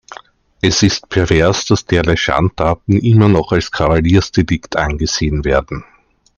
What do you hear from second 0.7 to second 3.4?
ist pervers, dass derlei Schandtaten immer